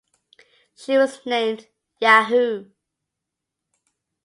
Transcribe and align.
She 0.73 0.97
was 0.97 1.23
named 1.27 1.67
Yahoo! 1.99 2.71